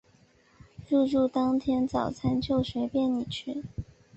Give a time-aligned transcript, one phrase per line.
[0.89, 3.61] 入住当天早餐就随便你吃